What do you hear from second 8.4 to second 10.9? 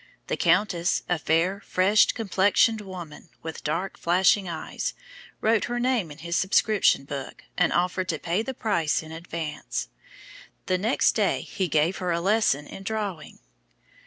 the price in advance. The